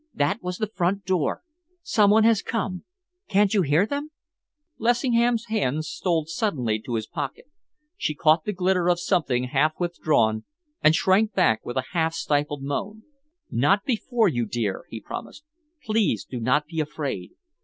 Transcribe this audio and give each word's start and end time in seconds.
"That 0.15 0.41
was 0.41 0.57
the 0.57 0.65
front 0.73 1.05
door! 1.05 1.43
Some 1.83 2.09
one 2.09 2.23
has 2.23 2.41
come! 2.41 2.85
Can't 3.27 3.53
you 3.53 3.61
hear 3.61 3.85
them?" 3.85 4.09
Lessingham's 4.79 5.45
hand 5.45 5.85
stole 5.85 6.25
suddenly 6.25 6.79
to 6.79 6.95
his 6.95 7.05
pocket. 7.05 7.45
She 7.97 8.15
caught 8.15 8.43
the 8.43 8.51
glitter 8.51 8.89
of 8.89 8.99
something 8.99 9.43
half 9.43 9.73
withdrawn, 9.79 10.43
and 10.83 10.95
shrank 10.95 11.33
back 11.33 11.63
with 11.63 11.77
a 11.77 11.85
half 11.91 12.15
stifled 12.15 12.63
moan. 12.63 13.03
"Not 13.51 13.85
before 13.85 14.27
you, 14.27 14.47
dear," 14.47 14.85
he 14.89 14.99
promised. 14.99 15.43
"Please 15.83 16.25
do 16.25 16.39
not 16.39 16.65
be 16.65 16.79
afraid. 16.79 17.33